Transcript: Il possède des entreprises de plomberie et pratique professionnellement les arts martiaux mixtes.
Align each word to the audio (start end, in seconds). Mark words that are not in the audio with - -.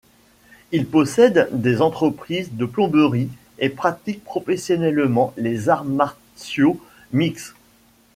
Il 0.71 0.87
possède 0.87 1.47
des 1.51 1.79
entreprises 1.79 2.51
de 2.53 2.65
plomberie 2.65 3.29
et 3.59 3.69
pratique 3.69 4.23
professionnellement 4.23 5.31
les 5.37 5.69
arts 5.69 5.85
martiaux 5.85 6.81
mixtes. 7.13 7.53